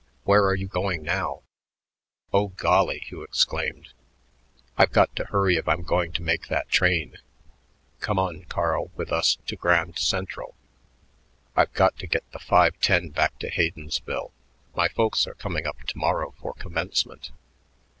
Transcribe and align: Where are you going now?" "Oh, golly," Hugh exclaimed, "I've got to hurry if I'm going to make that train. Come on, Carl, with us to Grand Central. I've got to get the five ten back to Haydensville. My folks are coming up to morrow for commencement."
Where 0.23 0.45
are 0.45 0.55
you 0.55 0.67
going 0.67 1.03
now?" 1.03 1.43
"Oh, 2.33 2.47
golly," 2.47 3.03
Hugh 3.05 3.21
exclaimed, 3.21 3.89
"I've 4.75 4.91
got 4.93 5.15
to 5.17 5.25
hurry 5.25 5.57
if 5.57 5.67
I'm 5.67 5.83
going 5.83 6.11
to 6.13 6.23
make 6.23 6.47
that 6.47 6.69
train. 6.69 7.19
Come 7.99 8.17
on, 8.17 8.45
Carl, 8.45 8.89
with 8.95 9.11
us 9.11 9.37
to 9.45 9.55
Grand 9.55 9.99
Central. 9.99 10.55
I've 11.55 11.73
got 11.73 11.99
to 11.99 12.07
get 12.07 12.23
the 12.31 12.39
five 12.39 12.79
ten 12.79 13.09
back 13.09 13.37
to 13.41 13.51
Haydensville. 13.51 14.31
My 14.75 14.87
folks 14.87 15.27
are 15.27 15.35
coming 15.35 15.67
up 15.67 15.79
to 15.83 15.97
morrow 15.99 16.31
for 16.41 16.53
commencement." 16.55 17.29